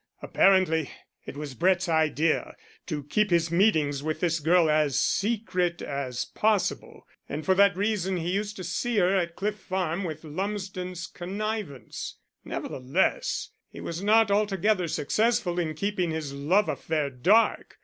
Apparently 0.23 0.89
it 1.27 1.37
was 1.37 1.53
Brett's 1.53 1.87
idea 1.87 2.55
to 2.87 3.03
keep 3.03 3.29
his 3.29 3.51
meetings 3.51 4.01
with 4.01 4.19
this 4.19 4.39
girl 4.39 4.67
as 4.67 4.99
secret 4.99 5.79
as 5.79 6.25
possible, 6.25 7.05
and 7.29 7.45
for 7.45 7.53
that 7.53 7.77
reason 7.77 8.17
he 8.17 8.31
used 8.31 8.55
to 8.55 8.63
see 8.63 8.97
her 8.97 9.15
at 9.15 9.35
Cliff 9.35 9.59
Farm 9.59 10.03
with 10.03 10.23
Lumsden's 10.23 11.05
connivance. 11.05 12.17
Nevertheless, 12.43 13.51
he 13.69 13.79
was 13.79 14.01
not 14.03 14.31
altogether 14.31 14.87
successful 14.87 15.59
in 15.59 15.75
keeping 15.75 16.09
his 16.09 16.33
love 16.33 16.67
affair 16.67 17.11
dark. 17.11 17.77